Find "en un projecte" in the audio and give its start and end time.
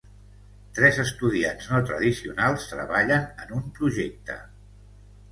3.43-4.39